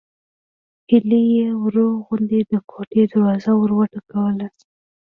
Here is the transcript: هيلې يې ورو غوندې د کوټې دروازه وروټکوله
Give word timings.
هيلې 0.89 1.21
يې 1.35 1.47
ورو 1.63 1.87
غوندې 2.05 2.39
د 2.51 2.53
کوټې 2.71 3.03
دروازه 3.11 3.51
وروټکوله 3.61 4.47